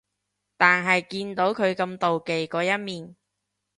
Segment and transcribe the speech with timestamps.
[0.57, 3.15] 但係見到佢咁妒忌嗰一面